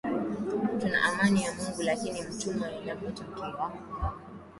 [0.79, 3.71] tuna amani ya mungu lakini mutwa inapotokea